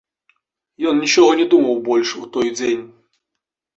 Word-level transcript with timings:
Ён 0.91 0.95
нічога 1.03 1.31
не 1.41 1.45
думаў 1.53 1.75
больш 1.91 2.09
у 2.23 2.25
той 2.39 2.47
дзень. 2.59 2.83